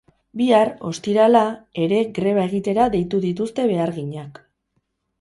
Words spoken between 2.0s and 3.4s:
greba egitera deitu